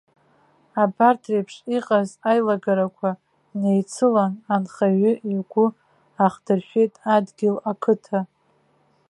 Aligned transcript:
Абарҭ 0.81 1.21
реиԥш 1.31 1.55
иҟаз 1.77 2.09
аилагарақәа 2.29 3.09
неицылан, 3.59 4.33
анхаҩы 4.53 5.11
игәы 5.35 5.65
ахдыршәеит 6.25 6.93
адгьыл, 7.15 7.55
ақыҭа. 7.71 8.19